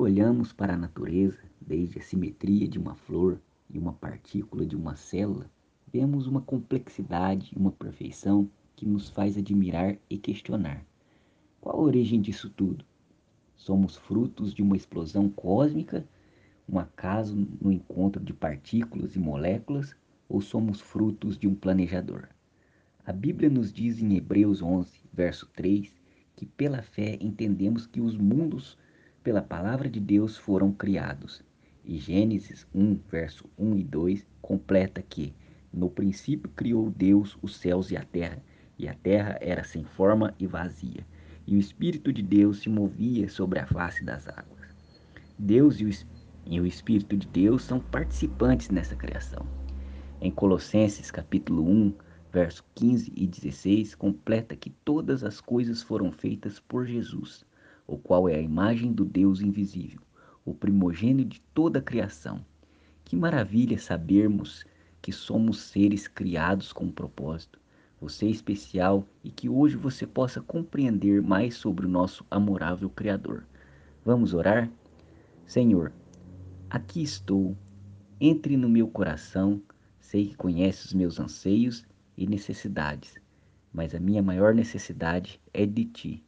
[0.00, 3.40] olhamos para a natureza, desde a simetria de uma flor
[3.70, 5.50] e uma partícula de uma célula,
[5.92, 10.84] vemos uma complexidade, uma perfeição que nos faz admirar e questionar.
[11.60, 12.84] Qual a origem disso tudo?
[13.56, 16.06] Somos frutos de uma explosão cósmica,
[16.68, 19.96] um acaso no encontro de partículas e moléculas,
[20.28, 22.28] ou somos frutos de um planejador?
[23.04, 25.94] A Bíblia nos diz em Hebreus 11, verso 3,
[26.34, 28.76] que pela fé entendemos que os mundos,
[29.26, 31.42] pela palavra de Deus, foram criados.
[31.84, 35.34] E Gênesis 1, verso 1 e 2 completa que
[35.72, 38.40] no princípio criou Deus os céus e a terra,
[38.78, 41.04] e a terra era sem forma e vazia,
[41.44, 44.72] e o Espírito de Deus se movia sobre a face das águas.
[45.36, 49.44] Deus e o, Espírito de Deus são participantes nessa criação.
[50.20, 51.94] Em Colossenses capítulo 1,
[52.32, 57.44] verso 15 e 16, completa que todas as coisas foram feitas por Jesus,
[57.86, 60.00] o qual é a imagem do Deus invisível,
[60.44, 62.44] o primogênito de toda a criação.
[63.04, 64.64] Que maravilha sabermos
[65.00, 67.60] que somos seres criados com um propósito.
[68.00, 73.46] Você é especial e que hoje você possa compreender mais sobre o nosso amorável Criador.
[74.04, 74.70] Vamos orar?
[75.46, 75.92] Senhor,
[76.68, 77.56] aqui estou.
[78.20, 79.62] Entre no meu coração.
[80.00, 81.84] Sei que conhece os meus anseios
[82.16, 83.14] e necessidades,
[83.72, 86.25] mas a minha maior necessidade é de ti.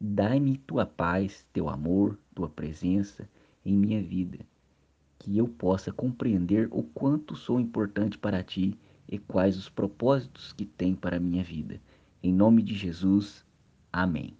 [0.00, 3.28] Dai-me tua paz, teu amor, tua presença
[3.64, 4.38] em minha vida,
[5.18, 10.64] que eu possa compreender o quanto sou importante para ti e quais os propósitos que
[10.64, 11.80] tem para minha vida.
[12.22, 13.44] Em nome de Jesus,
[13.92, 14.36] amém.